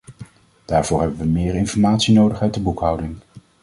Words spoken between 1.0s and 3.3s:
hebben we meer informatie nodig uit de boekhouding.